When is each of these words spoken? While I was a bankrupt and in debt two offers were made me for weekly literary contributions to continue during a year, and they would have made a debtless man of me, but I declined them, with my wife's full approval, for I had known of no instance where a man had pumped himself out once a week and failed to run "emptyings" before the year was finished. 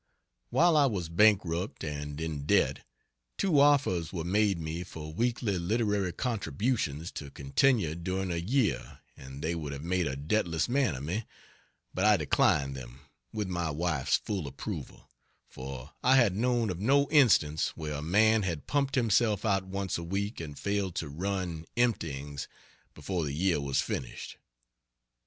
While 0.49 0.75
I 0.77 0.87
was 0.87 1.09
a 1.09 1.11
bankrupt 1.11 1.83
and 1.83 2.19
in 2.19 2.47
debt 2.47 2.83
two 3.37 3.59
offers 3.59 4.11
were 4.11 4.23
made 4.23 4.57
me 4.57 4.83
for 4.83 5.13
weekly 5.13 5.59
literary 5.59 6.11
contributions 6.11 7.11
to 7.11 7.29
continue 7.29 7.93
during 7.93 8.31
a 8.31 8.37
year, 8.37 9.01
and 9.15 9.43
they 9.43 9.53
would 9.53 9.71
have 9.73 9.83
made 9.83 10.07
a 10.07 10.15
debtless 10.15 10.67
man 10.67 10.95
of 10.95 11.03
me, 11.03 11.25
but 11.93 12.03
I 12.03 12.17
declined 12.17 12.75
them, 12.75 13.01
with 13.31 13.47
my 13.47 13.69
wife's 13.69 14.17
full 14.17 14.47
approval, 14.47 15.07
for 15.47 15.91
I 16.03 16.15
had 16.15 16.35
known 16.35 16.71
of 16.71 16.79
no 16.79 17.07
instance 17.11 17.67
where 17.77 17.93
a 17.93 18.01
man 18.01 18.41
had 18.41 18.65
pumped 18.65 18.95
himself 18.95 19.45
out 19.45 19.65
once 19.67 19.99
a 19.99 20.03
week 20.03 20.39
and 20.39 20.57
failed 20.57 20.95
to 20.95 21.09
run 21.09 21.65
"emptyings" 21.77 22.47
before 22.95 23.23
the 23.23 23.33
year 23.33 23.61
was 23.61 23.81
finished. 23.81 24.37